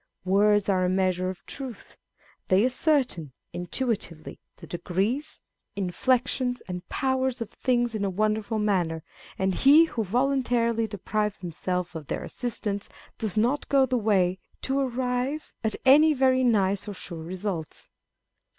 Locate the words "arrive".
14.79-15.53